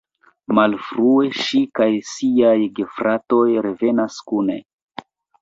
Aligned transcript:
Malfrue, 0.59 1.27
ŝi 1.41 1.61
kaj 1.81 1.89
siaj 2.13 2.55
gefratoj 2.81 3.43
revenas 3.69 4.19
kune. 4.33 4.59